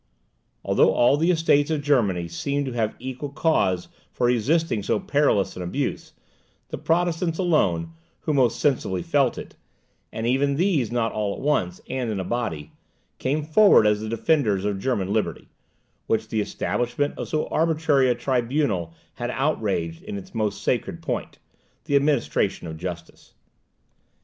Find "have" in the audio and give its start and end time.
2.71-2.95